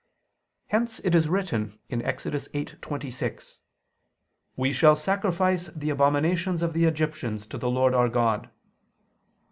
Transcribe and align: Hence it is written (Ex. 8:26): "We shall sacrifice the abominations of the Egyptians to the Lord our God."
Hence 0.69 0.97
it 1.01 1.13
is 1.13 1.29
written 1.29 1.77
(Ex. 1.91 2.25
8:26): 2.25 3.59
"We 4.55 4.73
shall 4.73 4.95
sacrifice 4.95 5.67
the 5.75 5.91
abominations 5.91 6.63
of 6.63 6.73
the 6.73 6.85
Egyptians 6.85 7.45
to 7.45 7.57
the 7.59 7.69
Lord 7.69 7.93
our 7.93 8.09
God." 8.09 8.49